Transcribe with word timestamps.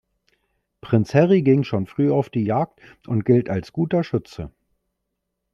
Prinz 0.83 1.13
Harry 1.13 1.43
ging 1.43 1.63
schon 1.63 1.85
früh 1.85 2.09
auf 2.09 2.31
die 2.31 2.43
Jagd 2.43 2.81
und 3.05 3.23
gilt 3.23 3.51
als 3.51 3.71
guter 3.71 4.03
Schütze. 4.03 4.49